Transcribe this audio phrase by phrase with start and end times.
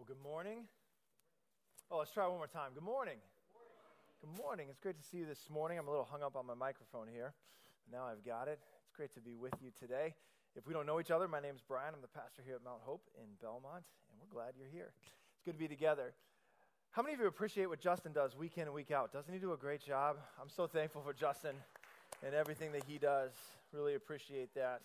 [0.00, 0.64] Well, good morning.
[1.90, 2.70] Oh, let's try one more time.
[2.72, 3.18] Good morning.
[4.22, 4.68] Good morning.
[4.70, 5.78] It's great to see you this morning.
[5.78, 7.34] I'm a little hung up on my microphone here.
[7.92, 8.58] Now I've got it.
[8.80, 10.14] It's great to be with you today.
[10.56, 11.92] If we don't know each other, my name's Brian.
[11.92, 14.88] I'm the pastor here at Mount Hope in Belmont, and we're glad you're here.
[15.34, 16.14] It's good to be together.
[16.92, 19.12] How many of you appreciate what Justin does week in and week out?
[19.12, 20.16] Doesn't he do a great job?
[20.40, 21.56] I'm so thankful for Justin
[22.24, 23.32] and everything that he does.
[23.70, 24.80] Really appreciate that,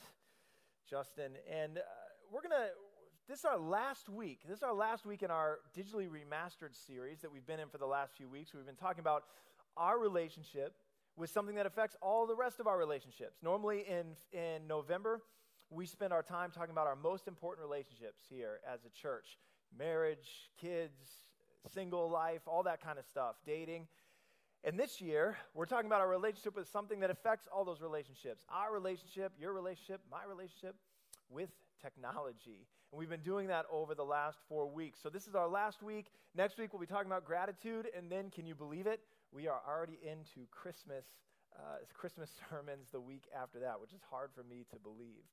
[0.89, 1.32] Justin.
[1.50, 1.82] And uh,
[2.34, 2.68] we're going to
[3.27, 4.41] this is our last week.
[4.47, 7.79] This is our last week in our digitally remastered series that we've been in for
[7.79, 8.53] the last few weeks.
[8.53, 9.23] We've been talking about
[9.75, 10.75] our relationship
[11.17, 13.38] with something that affects all the rest of our relationships.
[13.41, 15.21] Normally in, in November,
[15.71, 19.39] we spend our time talking about our most important relationships here as a church
[19.75, 21.25] marriage, kids,
[21.73, 23.88] single life, all that kind of stuff, dating.
[24.63, 28.45] And this year, we're talking about our relationship with something that affects all those relationships
[28.53, 30.75] our relationship, your relationship, my relationship
[31.29, 31.49] with
[31.81, 32.67] technology.
[32.91, 34.99] And we've been doing that over the last four weeks.
[35.02, 36.07] So this is our last week.
[36.35, 37.88] Next week, we'll be talking about gratitude.
[37.95, 39.02] And then, can you believe it?
[39.31, 41.05] We are already into Christmas,
[41.58, 45.23] uh, Christmas sermons the week after that, which is hard for me to believe.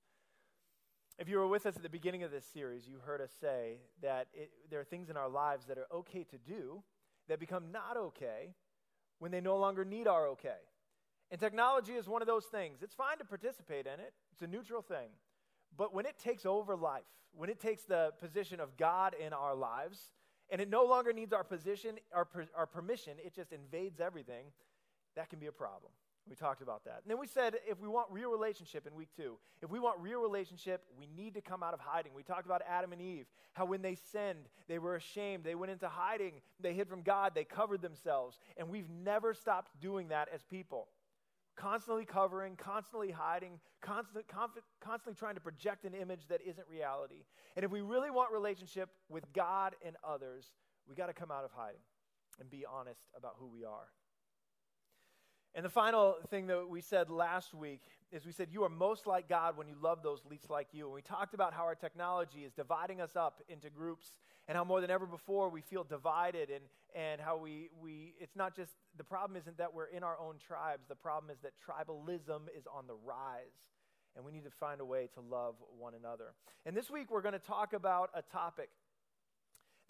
[1.18, 3.76] If you were with us at the beginning of this series, you heard us say
[4.00, 6.82] that it, there are things in our lives that are okay to do
[7.28, 8.54] that become not okay
[9.18, 10.58] when they no longer need our okay.
[11.30, 12.78] And technology is one of those things.
[12.82, 15.10] It's fine to participate in it, it's a neutral thing.
[15.76, 17.02] But when it takes over life,
[17.34, 20.10] when it takes the position of God in our lives,
[20.50, 24.46] and it no longer needs our position, our, our permission, it just invades everything,
[25.16, 25.92] that can be a problem.
[26.28, 27.00] We talked about that.
[27.02, 29.98] And then we said if we want real relationship in week two, if we want
[29.98, 32.12] real relationship, we need to come out of hiding.
[32.14, 35.42] We talked about Adam and Eve, how when they sinned, they were ashamed.
[35.42, 36.34] They went into hiding.
[36.60, 37.32] They hid from God.
[37.34, 38.38] They covered themselves.
[38.56, 40.88] And we've never stopped doing that as people
[41.56, 44.06] constantly covering, constantly hiding, conf-
[44.80, 47.24] constantly trying to project an image that isn't reality.
[47.56, 50.52] And if we really want relationship with God and others,
[50.88, 51.80] we got to come out of hiding
[52.40, 53.88] and be honest about who we are.
[55.54, 59.06] And the final thing that we said last week is we said, You are most
[59.06, 60.86] like God when you love those least like you.
[60.86, 64.16] And we talked about how our technology is dividing us up into groups
[64.48, 66.64] and how more than ever before we feel divided and,
[66.94, 70.36] and how we, we, it's not just, the problem isn't that we're in our own
[70.38, 73.70] tribes, the problem is that tribalism is on the rise.
[74.16, 76.34] And we need to find a way to love one another.
[76.66, 78.70] And this week we're going to talk about a topic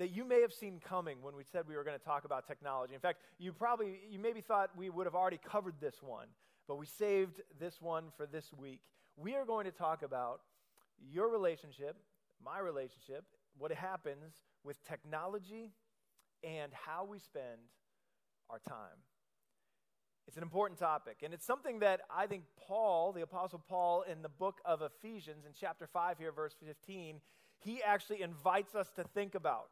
[0.03, 2.45] that you may have seen coming when we said we were going to talk about
[2.45, 2.93] technology.
[2.93, 6.27] In fact, you probably, you maybe thought we would have already covered this one,
[6.67, 8.81] but we saved this one for this week.
[9.17, 10.41] We are going to talk about
[11.09, 11.95] your relationship,
[12.45, 13.23] my relationship,
[13.57, 15.71] what happens with technology,
[16.43, 17.71] and how we spend
[18.51, 18.99] our time.
[20.27, 24.23] It's an important topic, and it's something that I think Paul, the Apostle Paul, in
[24.23, 27.21] the book of Ephesians, in chapter 5, here, verse 15,
[27.61, 29.69] he actually invites us to think about.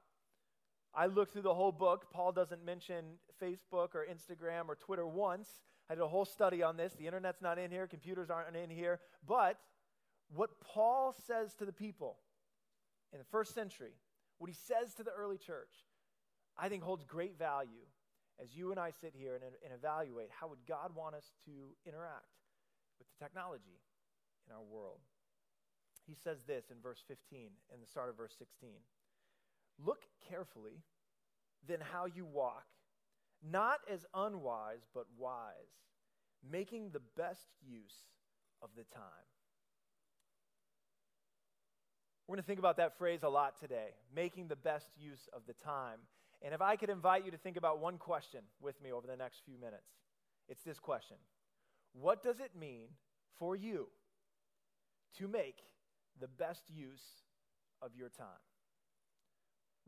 [0.95, 2.07] I looked through the whole book.
[2.13, 3.05] Paul doesn't mention
[3.43, 5.49] Facebook or Instagram or Twitter once.
[5.89, 6.93] I did a whole study on this.
[6.95, 9.01] The internet's not in here, computers aren't in here.
[9.27, 9.59] But
[10.35, 12.17] what Paul says to the people
[13.13, 13.93] in the first century,
[14.39, 15.73] what he says to the early church,
[16.57, 17.87] I think holds great value
[18.43, 21.51] as you and I sit here and, and evaluate how would God want us to
[21.87, 22.31] interact
[22.99, 23.81] with the technology
[24.47, 25.01] in our world.
[26.07, 28.71] He says this in verse 15 and the start of verse 16.
[29.85, 30.83] Look carefully
[31.69, 32.65] then how you walk,
[33.43, 35.53] not as unwise, but wise,
[36.49, 38.09] making the best use
[38.63, 39.29] of the time.
[42.27, 45.43] We're going to think about that phrase a lot today, making the best use of
[45.47, 45.99] the time.
[46.43, 49.17] And if I could invite you to think about one question with me over the
[49.17, 49.89] next few minutes,
[50.49, 51.17] it's this question
[51.93, 52.89] What does it mean
[53.39, 53.89] for you
[55.19, 55.59] to make
[56.21, 57.25] the best use
[57.83, 58.50] of your time?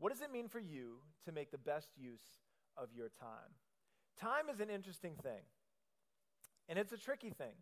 [0.03, 2.41] What does it mean for you to make the best use
[2.75, 3.55] of your time?
[4.19, 5.39] Time is an interesting thing,
[6.67, 7.53] and it's a tricky thing.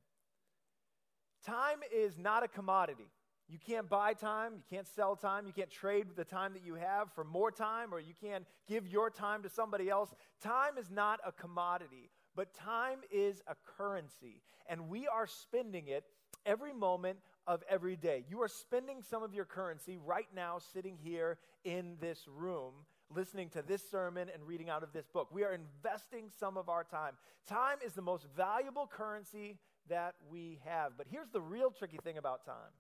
[1.46, 3.12] Time is not a commodity.
[3.48, 6.74] You can't buy time, you can't sell time, you can't trade the time that you
[6.74, 10.12] have for more time, or you can't give your time to somebody else.
[10.42, 16.06] Time is not a commodity, but time is a currency, and we are spending it
[16.44, 17.20] every moment
[17.52, 18.24] of every day.
[18.30, 22.72] You are spending some of your currency right now sitting here in this room
[23.14, 25.28] listening to this sermon and reading out of this book.
[25.34, 27.16] We are investing some of our time.
[27.46, 29.58] Time is the most valuable currency
[29.90, 30.94] that we have.
[30.98, 32.72] But here's the real tricky thing about time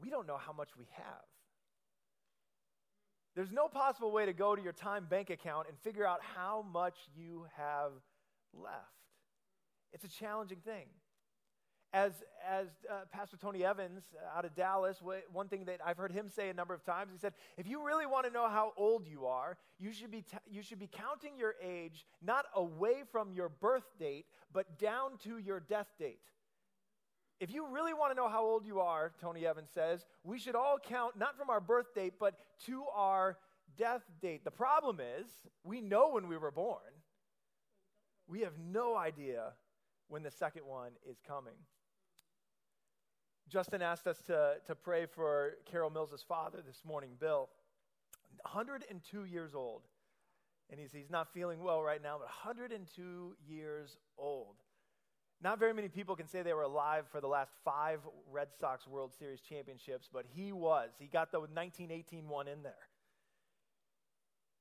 [0.00, 1.26] we don't know how much we have.
[3.34, 6.64] There's no possible way to go to your time bank account and figure out how
[6.72, 7.90] much you have
[8.54, 8.76] left.
[9.92, 10.86] It's a challenging thing.
[11.94, 12.12] As,
[12.46, 14.02] as uh, Pastor Tony Evans
[14.36, 14.98] out of Dallas,
[15.32, 17.82] one thing that I've heard him say a number of times, he said, if you
[17.82, 20.86] really want to know how old you are, you should, be t- you should be
[20.86, 26.20] counting your age not away from your birth date, but down to your death date.
[27.40, 30.56] If you really want to know how old you are, Tony Evans says, we should
[30.56, 32.34] all count not from our birth date, but
[32.66, 33.38] to our
[33.78, 34.44] death date.
[34.44, 35.26] The problem is,
[35.64, 36.82] we know when we were born.
[38.26, 39.52] We have no idea
[40.08, 41.54] when the second one is coming.
[43.48, 47.48] Justin asked us to, to pray for Carol Mills' father this morning, Bill.
[48.42, 49.82] 102 years old.
[50.70, 54.56] And he's, he's not feeling well right now, but 102 years old.
[55.42, 58.00] Not very many people can say they were alive for the last five
[58.30, 60.90] Red Sox World Series championships, but he was.
[60.98, 62.74] He got the 1918 one in there.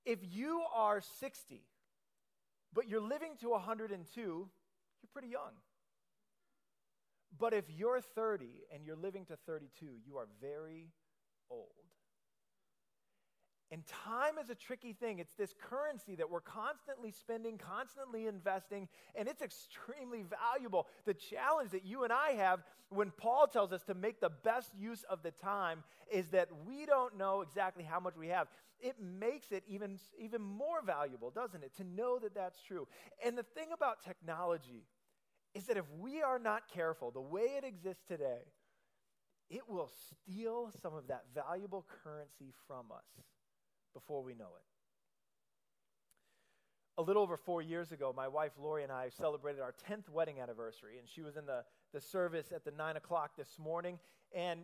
[0.06, 1.63] If you are 60,
[2.74, 4.48] but you're living to 102, you're
[5.12, 5.51] pretty young.
[7.38, 10.91] But if you're 30 and you're living to 32, you are very
[11.50, 11.71] old.
[13.69, 15.19] And time is a tricky thing.
[15.19, 20.88] It's this currency that we're constantly spending, constantly investing, and it's extremely valuable.
[21.06, 24.71] The challenge that you and I have when Paul tells us to make the best
[24.73, 28.47] use of the time is that we don't know exactly how much we have.
[28.80, 32.88] It makes it even, even more valuable, doesn't it, to know that that's true.
[33.25, 34.85] And the thing about technology
[35.57, 38.42] is that if we are not careful, the way it exists today,
[39.50, 43.06] it will steal some of that valuable currency from us
[43.94, 44.63] before we know it.
[47.00, 50.39] A little over four years ago, my wife Lori and I celebrated our 10th wedding
[50.39, 53.98] anniversary, and she was in the, the service at the 9 o'clock this morning.
[54.36, 54.62] And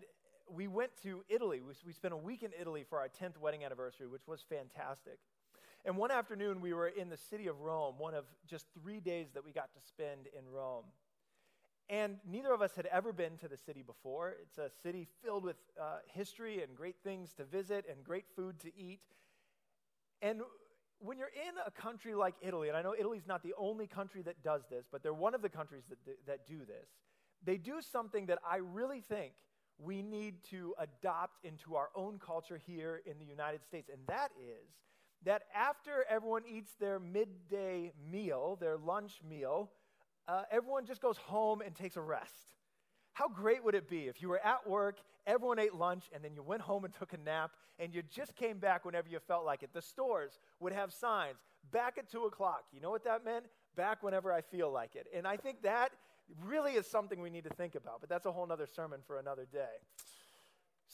[0.48, 1.62] we went to Italy.
[1.62, 5.20] We, we spent a week in Italy for our 10th wedding anniversary, which was fantastic.
[5.86, 9.28] And one afternoon, we were in the city of Rome, one of just three days
[9.34, 10.86] that we got to spend in Rome.
[11.90, 14.34] And neither of us had ever been to the city before.
[14.42, 18.60] It's a city filled with uh, history and great things to visit and great food
[18.62, 19.02] to eat.
[20.22, 20.42] And
[21.00, 24.22] when you're in a country like Italy, and I know Italy's not the only country
[24.22, 26.88] that does this, but they're one of the countries that that do this,
[27.44, 29.34] they do something that I really think
[29.78, 33.90] we need to adopt into our own culture here in the United States.
[33.92, 34.70] And that is
[35.26, 39.72] that after everyone eats their midday meal, their lunch meal,
[40.28, 42.56] uh, everyone just goes home and takes a rest.
[43.14, 44.98] How great would it be if you were at work,
[45.28, 48.36] everyone ate lunch, and then you went home and took a nap, and you just
[48.36, 49.70] came back whenever you felt like it?
[49.74, 51.38] The stores would have signs
[51.72, 52.64] back at 2 o'clock.
[52.74, 53.46] You know what that meant?
[53.76, 55.08] Back whenever I feel like it.
[55.14, 55.92] And I think that
[56.44, 59.20] really is something we need to think about, but that's a whole other sermon for
[59.20, 59.78] another day.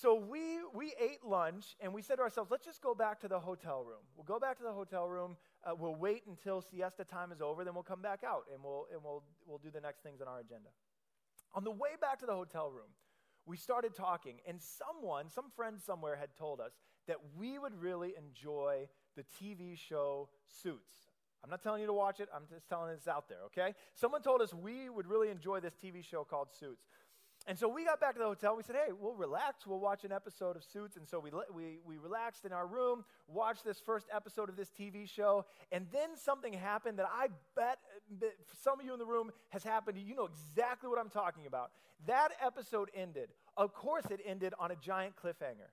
[0.01, 3.27] So we, we ate lunch and we said to ourselves, let's just go back to
[3.27, 3.99] the hotel room.
[4.15, 5.35] We'll go back to the hotel room.
[5.65, 8.87] Uh, we'll wait until siesta time is over, then we'll come back out and, we'll,
[8.93, 10.69] and we'll, we'll do the next things on our agenda.
[11.53, 12.87] On the way back to the hotel room,
[13.45, 16.71] we started talking, and someone, some friend somewhere had told us
[17.07, 18.87] that we would really enjoy
[19.17, 20.93] the TV show Suits.
[21.43, 23.73] I'm not telling you to watch it, I'm just telling it's out there, okay?
[23.95, 26.85] Someone told us we would really enjoy this TV show called Suits.
[27.47, 28.55] And so we got back to the hotel.
[28.55, 29.65] We said, hey, we'll relax.
[29.65, 30.97] We'll watch an episode of Suits.
[30.97, 34.69] And so we, we, we relaxed in our room, watched this first episode of this
[34.69, 35.45] TV show.
[35.71, 37.79] And then something happened that I bet
[38.61, 40.09] some of you in the room has happened to you.
[40.09, 41.71] You know exactly what I'm talking about.
[42.05, 43.29] That episode ended.
[43.57, 45.71] Of course, it ended on a giant cliffhanger.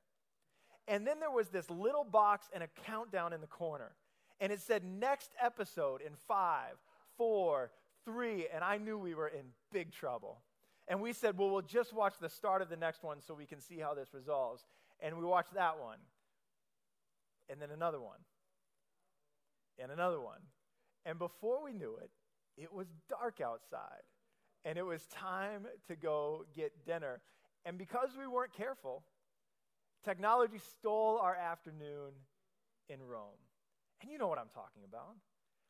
[0.88, 3.92] And then there was this little box and a countdown in the corner.
[4.40, 6.74] And it said, next episode in five,
[7.16, 7.70] four,
[8.04, 8.46] three.
[8.52, 10.38] And I knew we were in big trouble.
[10.88, 13.46] And we said, well, we'll just watch the start of the next one so we
[13.46, 14.64] can see how this resolves.
[15.00, 15.98] And we watched that one.
[17.50, 18.18] And then another one.
[19.78, 20.40] And another one.
[21.04, 22.10] And before we knew it,
[22.56, 24.02] it was dark outside.
[24.64, 27.20] And it was time to go get dinner.
[27.64, 29.02] And because we weren't careful,
[30.04, 32.12] technology stole our afternoon
[32.88, 33.38] in Rome.
[34.02, 35.16] And you know what I'm talking about.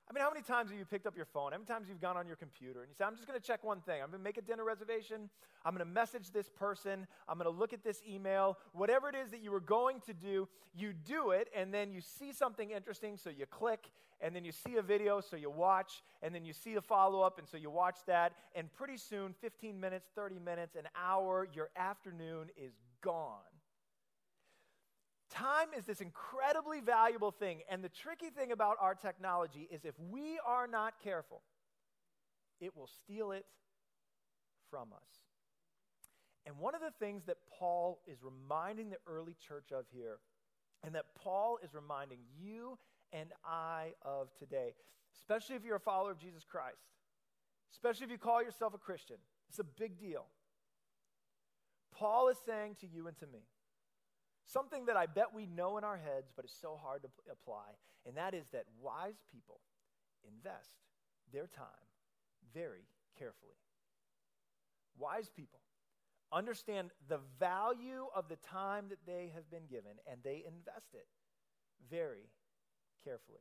[0.09, 1.51] I mean, how many times have you picked up your phone?
[1.51, 3.45] How many times you've gone on your computer and you say, I'm just going to
[3.45, 4.01] check one thing.
[4.03, 5.29] I'm going to make a dinner reservation.
[5.65, 7.09] I'm going to message this person.
[7.29, 8.57] I'm going to look at this email.
[8.73, 12.01] Whatever it is that you were going to do, you do it, and then you
[12.01, 16.05] see something interesting, so you click, and then you see a video, so you watch,
[16.23, 18.33] and then you see a follow up, and so you watch that.
[18.55, 23.41] And pretty soon, 15 minutes, 30 minutes, an hour, your afternoon is gone.
[25.31, 27.63] Time is this incredibly valuable thing.
[27.69, 31.43] And the tricky thing about our technology is if we are not careful,
[32.61, 33.45] it will steal it
[34.71, 35.09] from us.
[36.47, 40.19] And one of the things that Paul is reminding the early church of here,
[40.85, 42.79] and that Paul is reminding you
[43.13, 44.75] and I of today,
[45.19, 46.77] especially if you're a follower of Jesus Christ,
[47.73, 49.17] especially if you call yourself a Christian,
[49.49, 50.27] It's a big deal.
[51.93, 53.41] Paul is saying to you and to me
[54.47, 57.77] something that I bet we know in our heads, but it's so hard to apply,
[58.07, 59.61] and that is that wise people
[60.27, 60.77] invest
[61.33, 61.67] their time
[62.55, 62.87] very
[63.19, 63.57] carefully.
[64.99, 65.61] Wise people
[66.33, 71.07] understand the value of the time that they have been given, and they invest it
[71.91, 72.31] very
[73.05, 73.41] carefully.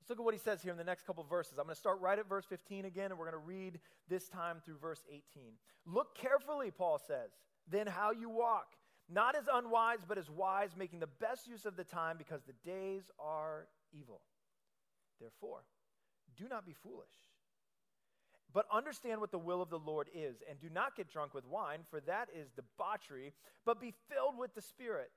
[0.00, 1.58] Let's look at what he says here in the next couple verses.
[1.58, 4.28] I'm going to start right at verse 15 again, and we're going to read this
[4.28, 5.22] time through verse 18.
[5.86, 7.30] Look carefully, Paul says,
[7.70, 8.72] then how you walk,
[9.08, 12.70] not as unwise, but as wise, making the best use of the time, because the
[12.70, 14.20] days are evil.
[15.20, 15.60] Therefore,
[16.36, 17.08] do not be foolish,
[18.52, 21.46] but understand what the will of the Lord is, and do not get drunk with
[21.46, 23.32] wine, for that is debauchery,
[23.64, 25.10] but be filled with the Spirit.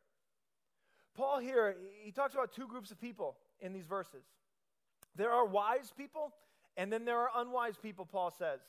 [1.15, 4.23] Paul here, he talks about two groups of people in these verses.
[5.15, 6.31] There are wise people,
[6.77, 8.61] and then there are unwise people, Paul says.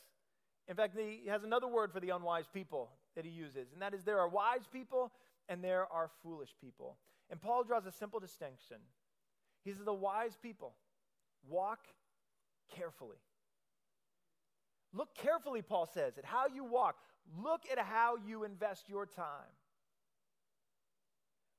[0.69, 3.95] In fact, he has another word for the unwise people that he uses, and that
[3.95, 5.13] is there are wise people
[5.49, 6.97] and there are foolish people.
[7.31, 8.77] And Paul draws a simple distinction.
[9.65, 10.75] He says the wise people
[11.49, 11.87] walk
[12.75, 13.17] carefully.
[14.93, 16.97] Look carefully, Paul says, at how you walk.
[17.43, 19.25] Look at how you invest your time.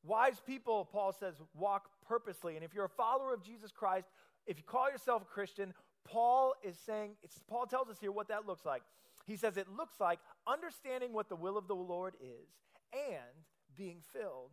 [0.06, 2.56] Wise people, Paul says, walk purposely.
[2.56, 4.10] And if you're a follower of Jesus Christ,
[4.46, 7.12] if you call yourself a Christian, Paul is saying,
[7.50, 8.84] Paul tells us here what that looks like.
[9.26, 12.50] He says it looks like understanding what the will of the Lord is
[12.92, 14.52] and being filled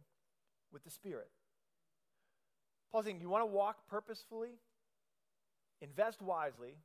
[0.72, 1.28] with the Spirit.
[2.92, 4.50] Paul's saying, you want to walk purposefully,
[5.80, 6.76] invest wisely.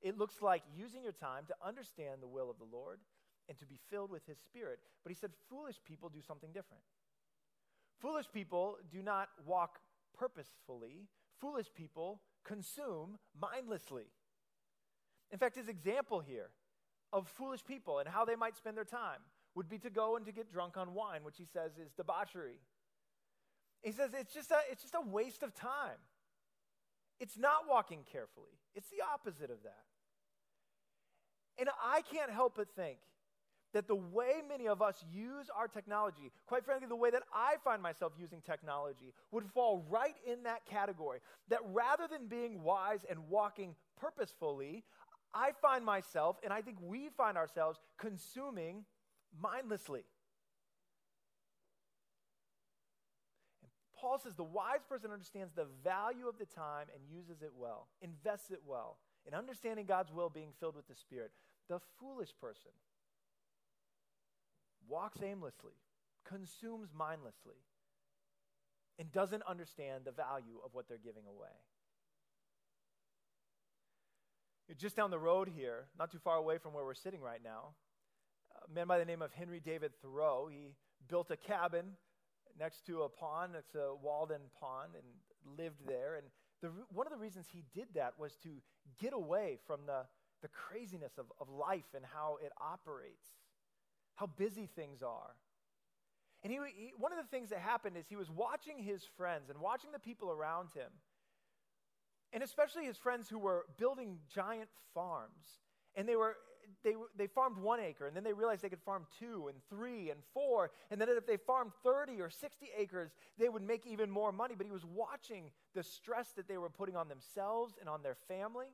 [0.00, 3.00] It looks like using your time to understand the will of the Lord
[3.48, 4.78] and to be filled with His Spirit.
[5.02, 6.82] But he said, foolish people do something different.
[8.00, 9.80] Foolish people do not walk
[10.16, 11.06] purposefully,
[11.40, 14.04] foolish people consume mindlessly.
[15.32, 16.50] In fact, his example here
[17.12, 19.20] of foolish people and how they might spend their time
[19.54, 22.60] would be to go and to get drunk on wine, which he says is debauchery.
[23.82, 25.98] He says it's just a, it's just a waste of time.
[27.20, 29.84] It's not walking carefully, it's the opposite of that.
[31.58, 32.98] And I can't help but think
[33.74, 37.56] that the way many of us use our technology, quite frankly, the way that I
[37.62, 41.18] find myself using technology, would fall right in that category.
[41.48, 44.84] That rather than being wise and walking purposefully,
[45.34, 48.84] I find myself, and I think we find ourselves, consuming
[49.40, 50.04] mindlessly.
[53.62, 57.52] And Paul says the wise person understands the value of the time and uses it
[57.56, 61.30] well, invests it well, in understanding God's will, being filled with the Spirit.
[61.68, 62.70] The foolish person,
[64.88, 65.74] walks aimlessly,
[66.24, 67.60] consumes mindlessly,
[68.98, 71.52] and doesn't understand the value of what they're giving away.
[74.76, 77.74] Just down the road here, not too far away from where we're sitting right now,
[78.68, 80.72] a man by the name of Henry David Thoreau, he
[81.08, 81.92] built a cabin
[82.58, 86.16] next to a pond, it's a Walden pond, and lived there.
[86.16, 86.26] And
[86.60, 88.50] the, one of the reasons he did that was to
[89.00, 90.02] get away from the,
[90.42, 93.28] the craziness of, of life and how it operates
[94.18, 95.36] how busy things are.
[96.42, 99.48] And he, he, one of the things that happened is he was watching his friends
[99.48, 100.90] and watching the people around him,
[102.32, 105.60] and especially his friends who were building giant farms.
[105.94, 106.36] And they were
[106.84, 110.10] they, they farmed one acre, and then they realized they could farm two and three
[110.10, 110.70] and four.
[110.90, 114.54] And then if they farmed 30 or 60 acres, they would make even more money.
[114.56, 118.16] But he was watching the stress that they were putting on themselves and on their
[118.28, 118.66] family.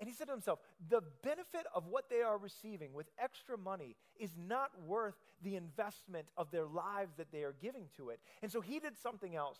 [0.00, 3.96] And he said to himself, the benefit of what they are receiving with extra money
[4.20, 8.20] is not worth the investment of their lives that they are giving to it.
[8.40, 9.58] And so he did something else.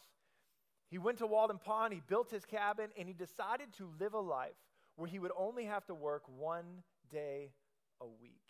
[0.90, 4.20] He went to Walden Pond, he built his cabin, and he decided to live a
[4.20, 4.56] life
[4.96, 7.52] where he would only have to work one day
[8.00, 8.42] a week.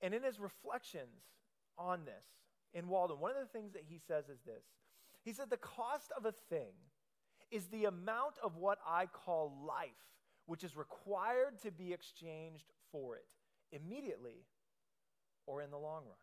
[0.00, 1.24] And in his reflections
[1.78, 2.24] on this
[2.74, 4.64] in Walden, one of the things that he says is this
[5.24, 6.74] He said, The cost of a thing
[7.50, 10.08] is the amount of what I call life
[10.48, 13.26] which is required to be exchanged for it
[13.70, 14.46] immediately
[15.46, 16.16] or in the long run.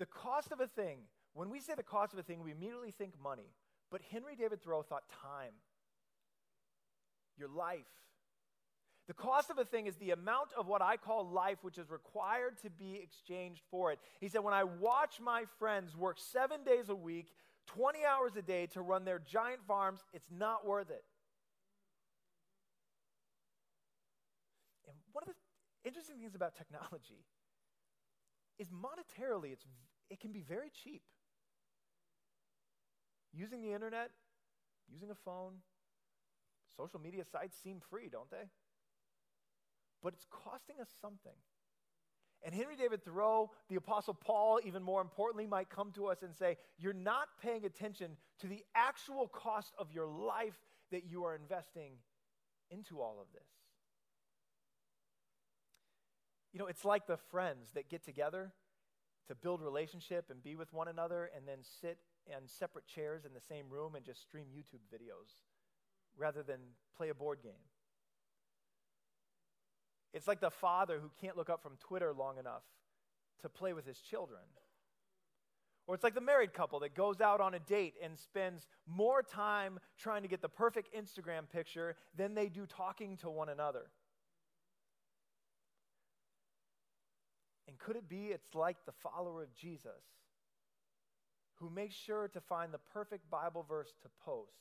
[0.00, 0.98] The cost of a thing,
[1.34, 3.54] when we say the cost of a thing, we immediately think money.
[3.90, 5.52] But Henry David Thoreau thought time,
[7.38, 7.86] your life.
[9.06, 11.88] The cost of a thing is the amount of what I call life, which is
[11.88, 13.98] required to be exchanged for it.
[14.20, 17.32] He said, When I watch my friends work seven days a week,
[17.68, 21.04] 20 hours a day to run their giant farms, it's not worth it.
[24.86, 27.24] And one of the interesting things about technology
[28.58, 29.64] is monetarily it's,
[30.10, 31.02] it can be very cheap.
[33.32, 34.10] Using the internet,
[34.90, 35.54] using a phone,
[36.76, 38.48] social media sites seem free, don't they?
[40.02, 41.32] but it's costing us something.
[42.44, 46.34] And Henry David Thoreau, the Apostle Paul, even more importantly, might come to us and
[46.34, 50.54] say, You're not paying attention to the actual cost of your life
[50.92, 51.94] that you are investing
[52.70, 53.48] into all of this.
[56.52, 58.52] You know, it's like the friends that get together
[59.26, 63.32] to build relationship and be with one another and then sit in separate chairs in
[63.34, 65.42] the same room and just stream YouTube videos
[66.16, 66.58] rather than
[66.96, 67.52] play a board game.
[70.12, 72.62] It's like the father who can't look up from Twitter long enough
[73.42, 74.40] to play with his children.
[75.86, 79.22] Or it's like the married couple that goes out on a date and spends more
[79.22, 83.86] time trying to get the perfect Instagram picture than they do talking to one another.
[87.66, 90.04] And could it be it's like the follower of Jesus
[91.60, 94.52] who makes sure to find the perfect Bible verse to post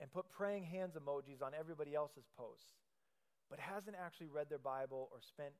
[0.00, 2.72] and put praying hands emojis on everybody else's posts,
[3.50, 5.52] but hasn't actually read their Bible or spent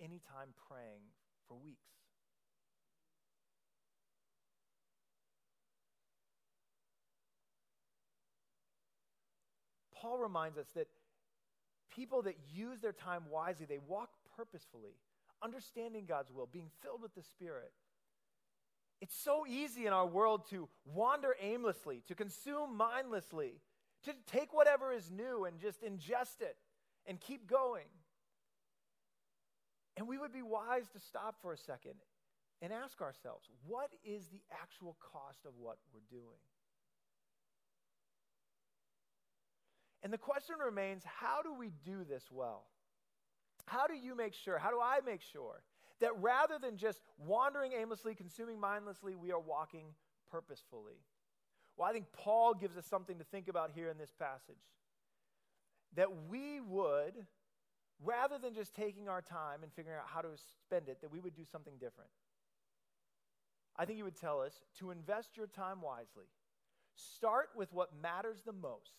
[0.00, 1.02] any time praying
[1.48, 1.88] for weeks?
[10.00, 10.86] Paul reminds us that
[11.90, 14.94] people that use their time wisely, they walk purposefully,
[15.42, 17.72] understanding God's will, being filled with the Spirit.
[19.00, 23.60] It's so easy in our world to wander aimlessly, to consume mindlessly,
[24.04, 26.56] to take whatever is new and just ingest it
[27.06, 27.86] and keep going.
[29.96, 31.94] And we would be wise to stop for a second
[32.60, 36.40] and ask ourselves what is the actual cost of what we're doing?
[40.02, 42.64] And the question remains how do we do this well?
[43.66, 45.62] How do you make sure, how do I make sure
[46.00, 49.86] that rather than just wandering aimlessly, consuming mindlessly, we are walking
[50.30, 51.00] purposefully?
[51.76, 54.62] Well, I think Paul gives us something to think about here in this passage.
[55.94, 57.14] That we would,
[58.04, 60.28] rather than just taking our time and figuring out how to
[60.64, 62.10] spend it, that we would do something different.
[63.76, 66.26] I think he would tell us to invest your time wisely.
[66.94, 68.92] Start with what matters the most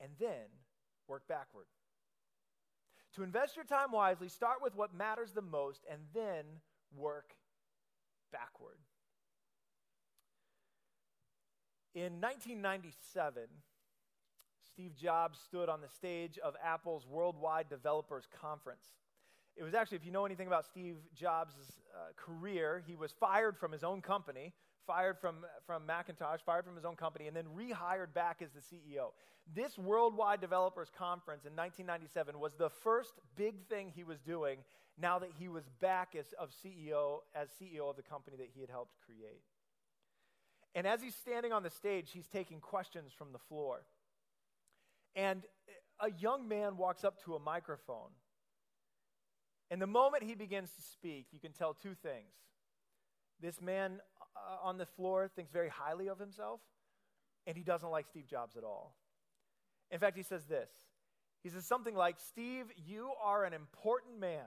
[0.00, 0.48] and then
[1.06, 1.66] work backward.
[3.16, 6.44] To invest your time wisely, start with what matters the most and then
[6.96, 7.34] work
[8.32, 8.78] backward.
[11.94, 13.42] In 1997,
[14.64, 18.84] Steve Jobs stood on the stage of Apple's Worldwide Developers Conference.
[19.56, 21.54] It was actually, if you know anything about Steve Jobs'
[21.92, 24.54] uh, career, he was fired from his own company
[24.86, 28.60] fired from, from Macintosh, fired from his own company, and then rehired back as the
[28.60, 29.12] CEO.
[29.54, 34.58] This Worldwide Developers Conference in 1997 was the first big thing he was doing
[34.98, 38.60] now that he was back as, of CEO, as CEO of the company that he
[38.60, 39.42] had helped create.
[40.74, 43.82] And as he's standing on the stage, he's taking questions from the floor.
[45.16, 45.42] And
[46.00, 48.10] a young man walks up to a microphone.
[49.70, 52.34] And the moment he begins to speak, you can tell two things.
[53.40, 54.00] This man
[54.36, 56.60] uh, on the floor thinks very highly of himself,
[57.46, 58.94] and he doesn't like Steve Jobs at all.
[59.90, 60.70] In fact, he says this
[61.42, 64.46] He says something like, Steve, you are an important man,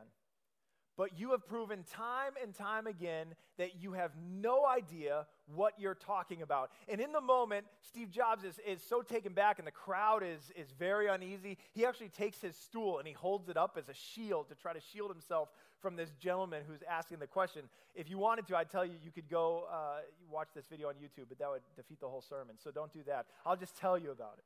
[0.96, 5.96] but you have proven time and time again that you have no idea what you're
[5.96, 6.72] talking about.
[6.88, 10.52] And in the moment, Steve Jobs is, is so taken back, and the crowd is,
[10.56, 11.58] is very uneasy.
[11.74, 14.74] He actually takes his stool and he holds it up as a shield to try
[14.74, 15.50] to shield himself
[15.84, 17.64] from this gentleman who's asking the question.
[17.94, 19.98] If you wanted to, I'd tell you you could go uh,
[20.32, 22.56] watch this video on YouTube, but that would defeat the whole sermon.
[22.58, 23.28] So don't do that.
[23.46, 24.46] I'll just tell you about it.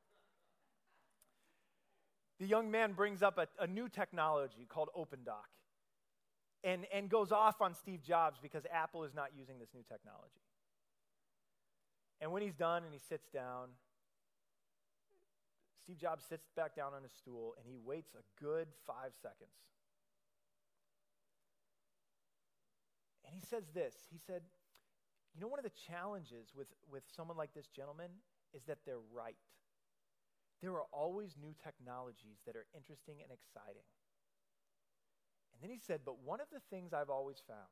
[2.40, 5.48] The young man brings up a, a new technology called OpenDoc
[6.64, 10.42] and, and goes off on Steve Jobs because Apple is not using this new technology.
[12.20, 13.68] And when he's done and he sits down,
[15.84, 19.54] Steve Jobs sits back down on his stool and he waits a good five seconds.
[23.28, 24.40] And he says this He said,
[25.34, 28.10] You know, one of the challenges with, with someone like this gentleman
[28.56, 29.36] is that they're right.
[30.62, 33.86] There are always new technologies that are interesting and exciting.
[35.52, 37.68] And then he said, But one of the things I've always found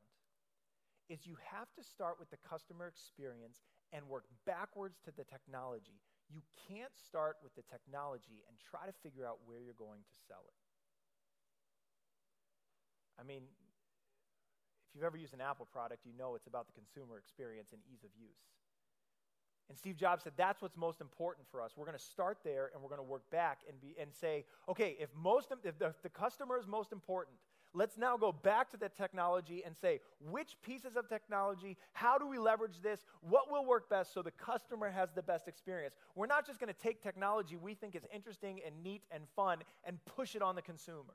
[1.09, 5.97] is you have to start with the customer experience and work backwards to the technology.
[6.29, 10.15] You can't start with the technology and try to figure out where you're going to
[10.27, 10.59] sell it.
[13.17, 13.47] I mean,
[14.93, 18.03] you've ever used an Apple product, you know it's about the consumer experience and ease
[18.03, 18.37] of use.
[19.69, 21.71] And Steve Jobs said that's what's most important for us.
[21.75, 24.45] We're going to start there and we're going to work back and, be, and say,
[24.69, 27.37] okay, if, most, if the, the customer is most important,
[27.73, 32.25] let's now go back to the technology and say, which pieces of technology, how do
[32.25, 35.95] we leverage this, what will work best so the customer has the best experience?
[36.15, 39.59] We're not just going to take technology we think is interesting and neat and fun
[39.83, 41.13] and push it on the consumer.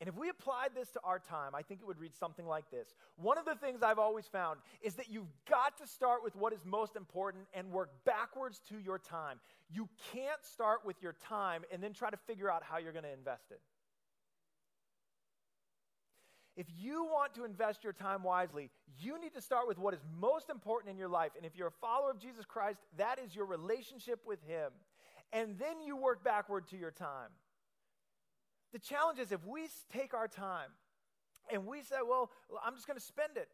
[0.00, 2.70] And if we applied this to our time, I think it would read something like
[2.70, 2.88] this.
[3.16, 6.54] One of the things I've always found is that you've got to start with what
[6.54, 9.40] is most important and work backwards to your time.
[9.70, 13.04] You can't start with your time and then try to figure out how you're going
[13.04, 13.60] to invest it.
[16.56, 20.00] If you want to invest your time wisely, you need to start with what is
[20.18, 21.32] most important in your life.
[21.36, 24.70] And if you're a follower of Jesus Christ, that is your relationship with Him.
[25.32, 27.30] And then you work backward to your time.
[28.72, 30.70] The challenge is if we take our time
[31.52, 32.30] and we say, well,
[32.64, 33.48] I'm just going to spend it.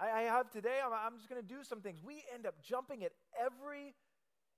[0.00, 2.00] I, I have today, I'm, I'm just going to do some things.
[2.04, 3.94] We end up jumping at every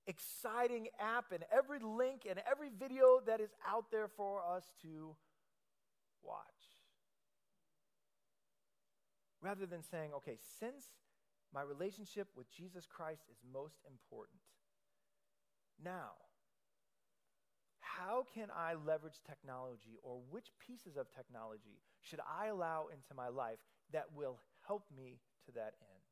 [0.05, 5.15] exciting app and every link and every video that is out there for us to
[6.21, 6.37] watch.
[9.41, 10.85] Rather than saying, okay, since
[11.53, 14.39] my relationship with Jesus Christ is most important,
[15.83, 16.11] now
[17.83, 23.27] how can I leverage technology or which pieces of technology should I allow into my
[23.27, 23.59] life
[23.91, 26.03] that will help me to that end?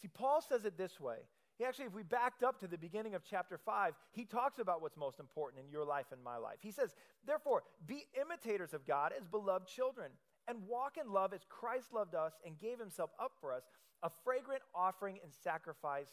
[0.00, 1.18] See, Paul says it this way.
[1.56, 4.80] He actually, if we backed up to the beginning of chapter 5, he talks about
[4.80, 6.58] what's most important in your life and my life.
[6.60, 6.94] He says,
[7.26, 10.12] Therefore, be imitators of God as beloved children,
[10.46, 13.64] and walk in love as Christ loved us and gave himself up for us,
[14.04, 16.10] a fragrant offering and sacrifice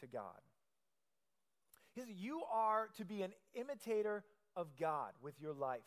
[0.00, 0.40] to God.
[2.06, 4.24] You are to be an imitator
[4.56, 5.80] of God with your life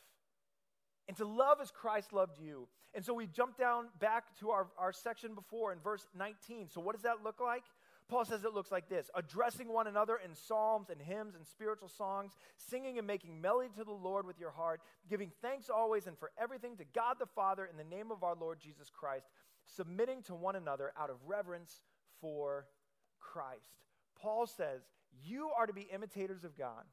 [1.08, 2.68] and to love as Christ loved you.
[2.94, 6.70] And so we jump down back to our, our section before in verse 19.
[6.70, 7.64] So, what does that look like?
[8.10, 11.88] Paul says it looks like this addressing one another in psalms and hymns and spiritual
[11.88, 16.18] songs, singing and making melody to the Lord with your heart, giving thanks always and
[16.18, 19.28] for everything to God the Father in the name of our Lord Jesus Christ,
[19.66, 21.82] submitting to one another out of reverence
[22.20, 22.66] for
[23.20, 23.86] Christ.
[24.22, 24.82] Paul says,
[25.24, 26.84] You are to be imitators of God.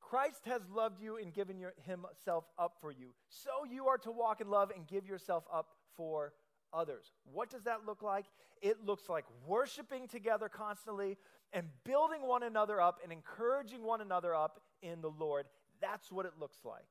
[0.00, 3.10] Christ has loved you and given your, himself up for you.
[3.28, 6.32] So you are to walk in love and give yourself up for
[6.72, 7.12] others.
[7.32, 8.24] What does that look like?
[8.62, 11.18] It looks like worshiping together constantly
[11.52, 15.46] and building one another up and encouraging one another up in the Lord.
[15.80, 16.86] That's what it looks like.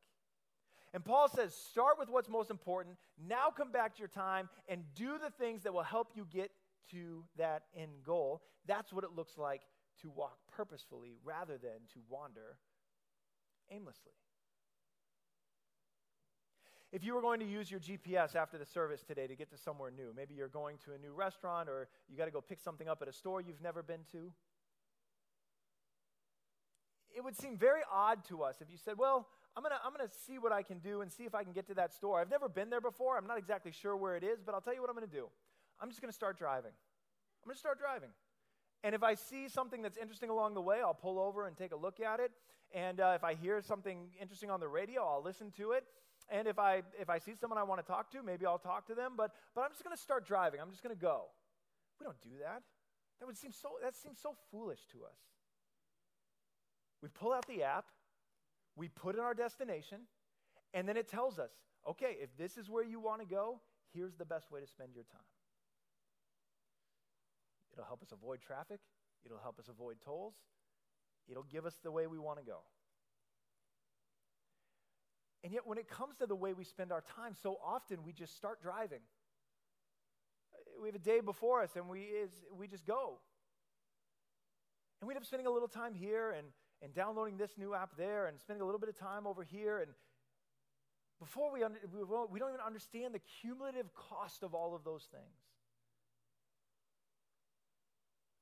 [0.94, 2.98] And Paul says, start with what's most important.
[3.28, 6.52] Now come back to your time and do the things that will help you get
[6.92, 8.42] to that end goal.
[8.68, 9.62] That's what it looks like
[10.02, 12.58] to walk purposefully rather than to wander
[13.72, 14.14] aimlessly.
[16.92, 19.58] If you were going to use your GPS after the service today to get to
[19.58, 22.62] somewhere new, maybe you're going to a new restaurant or you got to go pick
[22.62, 24.32] something up at a store you've never been to,
[27.16, 29.94] it would seem very odd to us if you said, Well, I'm going to I'm
[29.94, 32.22] to see what I can do and see if I can get to that store.
[32.22, 33.18] I've never been there before.
[33.18, 35.14] I'm not exactly sure where it is, but I'll tell you what I'm going to
[35.14, 35.28] do.
[35.82, 36.72] I'm just going to start driving.
[36.72, 38.10] I'm going to start driving.
[38.88, 41.74] And if I see something that's interesting along the way, I'll pull over and take
[41.74, 42.32] a look at it.
[42.74, 45.84] And uh, if I hear something interesting on the radio, I'll listen to it.
[46.30, 48.88] And if I if I see someone I want to talk to, maybe I'll talk
[48.88, 49.16] to them.
[49.18, 50.62] But but I'm just going to start driving.
[50.62, 51.26] I'm just going to go.
[52.00, 52.64] We don't do that.
[53.20, 55.20] That would seem so that seems so foolish to us.
[57.04, 57.88] We pull out the app,
[58.78, 60.04] we put in our destination,
[60.74, 61.52] and then it tells us,
[61.90, 63.60] okay, if this is where you want to go,
[63.94, 65.37] here's the best way to spend your time.
[67.78, 68.80] It'll help us avoid traffic.
[69.24, 70.34] It'll help us avoid tolls.
[71.30, 72.60] It'll give us the way we want to go.
[75.44, 78.14] And yet, when it comes to the way we spend our time, so often we
[78.14, 79.02] just start driving.
[80.54, 83.20] Uh, we have a day before us and we, is, we just go.
[85.00, 86.48] And we end up spending a little time here and,
[86.82, 89.78] and downloading this new app there and spending a little bit of time over here.
[89.78, 89.92] And
[91.20, 91.80] before we, under,
[92.32, 95.38] we don't even understand the cumulative cost of all of those things.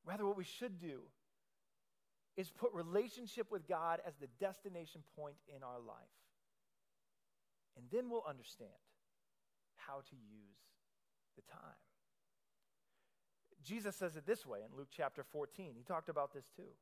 [0.06, 1.02] Rather, what we should do
[2.38, 5.98] is put relationship with God as the destination point in our life.
[7.78, 8.70] And then we'll understand
[9.76, 10.60] how to use
[11.36, 11.80] the time.
[13.64, 15.74] Jesus says it this way in Luke chapter 14.
[15.76, 16.74] He talked about this too.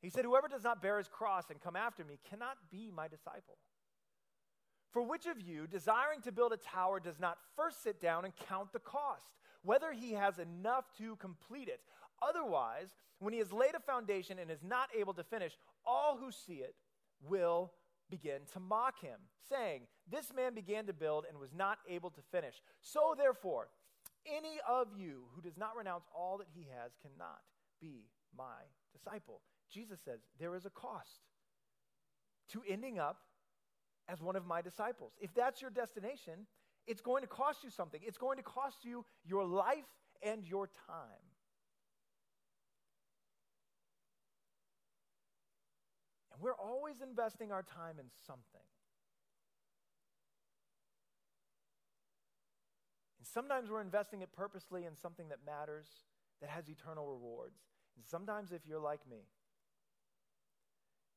[0.00, 3.08] He said, Whoever does not bear his cross and come after me cannot be my
[3.08, 3.58] disciple.
[4.92, 8.32] For which of you, desiring to build a tower, does not first sit down and
[8.48, 9.30] count the cost,
[9.62, 11.80] whether he has enough to complete it?
[12.22, 15.52] Otherwise, when he has laid a foundation and is not able to finish,
[15.84, 16.74] all who see it
[17.26, 17.72] will
[18.10, 22.20] begin to mock him, saying, This man began to build and was not able to
[22.30, 22.54] finish.
[22.80, 23.68] So therefore,
[24.26, 27.40] any of you who does not renounce all that he has cannot
[27.80, 29.40] be my disciple.
[29.70, 31.20] Jesus says, There is a cost
[32.52, 33.18] to ending up
[34.08, 35.12] as one of my disciples.
[35.20, 36.46] If that's your destination,
[36.86, 38.00] it's going to cost you something.
[38.04, 39.84] It's going to cost you your life
[40.22, 41.25] and your time.
[46.36, 48.60] And we're always investing our time in something.
[53.18, 55.88] And sometimes we're investing it purposely in something that matters,
[56.42, 57.56] that has eternal rewards.
[57.96, 59.24] And sometimes, if you're like me,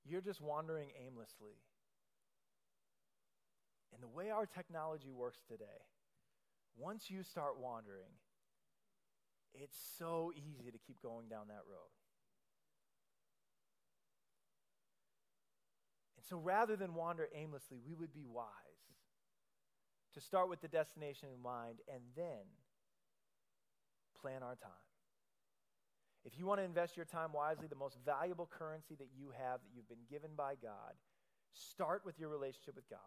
[0.06, 1.60] you're just wandering aimlessly.
[3.94, 5.84] And the way our technology works today,
[6.78, 8.16] once you start wandering,
[9.54, 11.92] it's so easy to keep going down that road.
[16.30, 18.46] So rather than wander aimlessly, we would be wise
[20.14, 22.46] to start with the destination in mind and then
[24.22, 24.72] plan our time.
[26.26, 29.62] If you want to invest your time wisely, the most valuable currency that you have
[29.62, 30.94] that you've been given by God,
[31.54, 33.00] start with your relationship with God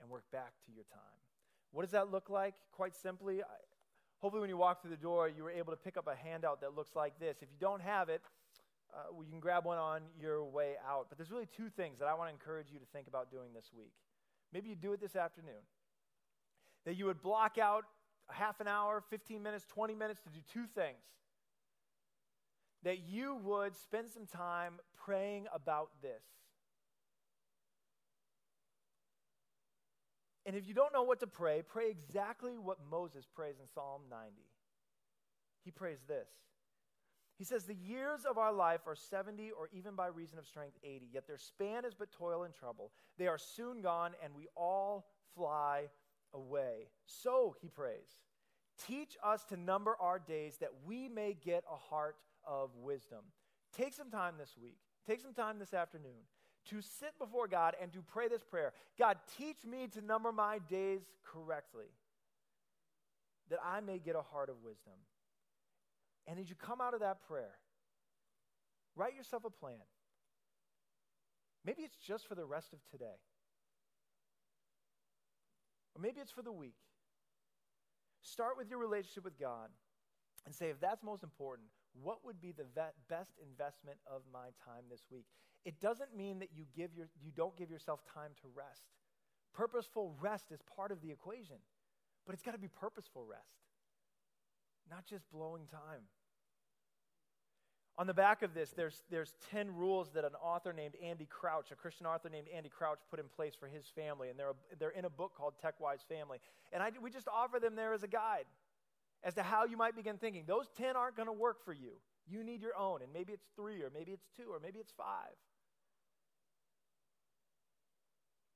[0.00, 1.20] and work back to your time.
[1.72, 2.54] What does that look like?
[2.72, 3.46] Quite simply, I,
[4.18, 6.62] hopefully, when you walk through the door, you were able to pick up a handout
[6.62, 7.42] that looks like this.
[7.42, 8.22] If you don't have it,
[8.94, 11.06] uh, well, you can grab one on your way out.
[11.08, 13.52] But there's really two things that I want to encourage you to think about doing
[13.54, 13.92] this week.
[14.52, 15.62] Maybe you do it this afternoon.
[16.86, 17.84] That you would block out
[18.28, 20.98] a half an hour, 15 minutes, 20 minutes to do two things.
[22.82, 26.22] That you would spend some time praying about this.
[30.46, 34.02] And if you don't know what to pray, pray exactly what Moses prays in Psalm
[34.10, 34.32] 90.
[35.64, 36.28] He prays this
[37.40, 40.76] he says, The years of our life are 70, or even by reason of strength,
[40.84, 42.92] 80, yet their span is but toil and trouble.
[43.16, 45.84] They are soon gone, and we all fly
[46.34, 46.90] away.
[47.06, 48.10] So, he prays,
[48.86, 53.20] teach us to number our days that we may get a heart of wisdom.
[53.74, 54.76] Take some time this week,
[55.06, 56.26] take some time this afternoon
[56.68, 60.58] to sit before God and to pray this prayer God, teach me to number my
[60.68, 61.86] days correctly,
[63.48, 64.92] that I may get a heart of wisdom.
[66.30, 67.58] And as you come out of that prayer,
[68.94, 69.82] write yourself a plan.
[71.64, 73.18] Maybe it's just for the rest of today.
[75.96, 76.76] Or maybe it's for the week.
[78.22, 79.70] Start with your relationship with God
[80.46, 81.66] and say, if that's most important,
[82.00, 82.66] what would be the
[83.08, 85.26] best investment of my time this week?
[85.64, 88.84] It doesn't mean that you, give your, you don't give yourself time to rest.
[89.52, 91.56] Purposeful rest is part of the equation,
[92.24, 93.58] but it's got to be purposeful rest
[94.90, 96.02] not just blowing time.
[98.00, 101.70] On the back of this, there's, there's 10 rules that an author named Andy Crouch,
[101.70, 104.30] a Christian author named Andy Crouch, put in place for his family.
[104.30, 106.38] And they're, they're in a book called TechWise Family.
[106.72, 108.46] And I, we just offer them there as a guide
[109.22, 110.44] as to how you might begin thinking.
[110.46, 111.90] Those 10 aren't going to work for you.
[112.26, 113.02] You need your own.
[113.02, 115.36] And maybe it's three, or maybe it's two, or maybe it's five.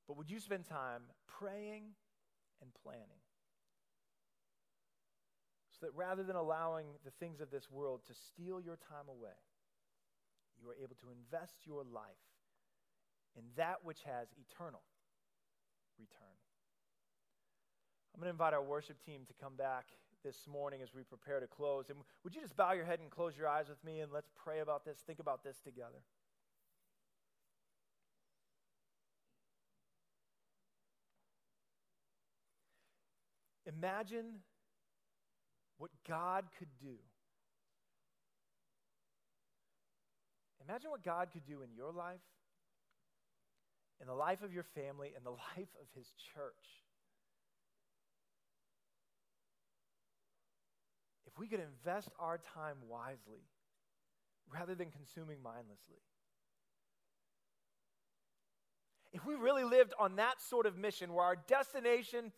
[0.09, 1.03] But would you spend time
[1.39, 1.83] praying
[2.63, 3.24] and planning?
[5.85, 9.37] That rather than allowing the things of this world to steal your time away,
[10.57, 12.25] you are able to invest your life
[13.37, 14.81] in that which has eternal
[15.99, 16.41] return.
[18.15, 19.85] I'm going to invite our worship team to come back
[20.25, 21.91] this morning as we prepare to close.
[21.91, 24.31] And would you just bow your head and close your eyes with me and let's
[24.43, 26.01] pray about this, think about this together.
[33.67, 34.41] Imagine
[35.79, 36.97] what God could do.
[40.67, 42.25] Imagine what God could do in your life,
[44.01, 46.53] in the life of your family, in the life of His church.
[51.27, 53.43] If we could invest our time wisely
[54.53, 56.03] rather than consuming mindlessly.
[59.13, 62.33] If we really lived on that sort of mission where our destination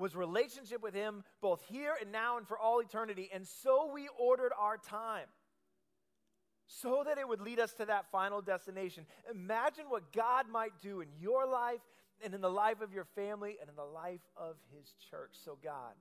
[0.00, 3.30] was relationship with Him both here and now and for all eternity.
[3.32, 5.26] And so we ordered our time
[6.66, 9.04] so that it would lead us to that final destination.
[9.30, 11.80] Imagine what God might do in your life
[12.24, 15.32] and in the life of your family and in the life of His church.
[15.44, 15.94] So, God,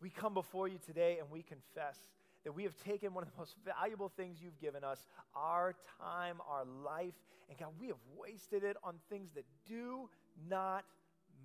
[0.00, 1.98] we come before you today and we confess
[2.44, 5.04] that we have taken one of the most valuable things you've given us
[5.34, 7.14] our time, our life,
[7.48, 10.08] and God, we have wasted it on things that do
[10.48, 10.84] not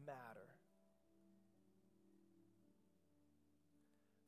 [0.06, 0.48] matter.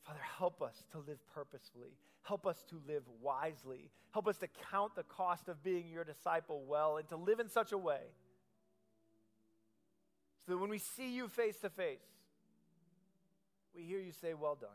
[0.09, 1.91] Father, help us to live purposefully.
[2.23, 3.91] Help us to live wisely.
[4.11, 7.47] Help us to count the cost of being your disciple well and to live in
[7.47, 7.99] such a way
[10.43, 12.01] so that when we see you face to face,
[13.75, 14.69] we hear you say, Well done.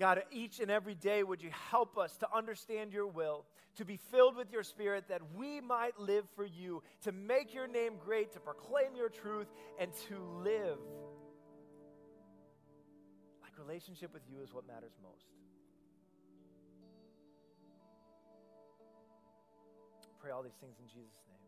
[0.00, 3.44] God, each and every day, would you help us to understand your will,
[3.76, 7.68] to be filled with your spirit, that we might live for you, to make your
[7.68, 10.78] name great, to proclaim your truth, and to live
[13.58, 15.26] relationship with you is what matters most.
[20.20, 21.44] Pray all these things in Jesus' name.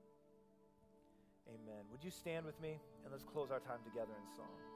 [1.49, 1.85] Amen.
[1.91, 4.76] Would you stand with me and let's close our time together in song?